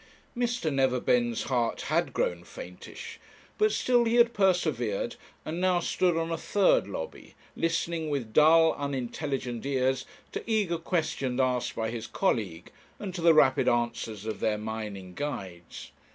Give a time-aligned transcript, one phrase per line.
[0.35, 0.73] Mr.
[0.73, 3.19] Neverbend's heart had grown faintish,
[3.59, 8.73] but still he had persevered, and now stood on a third lobby, listening with dull,
[8.79, 14.39] unintelligent ears to eager questions asked, by his colleague, and to the rapid answers of
[14.39, 15.91] their mining guides.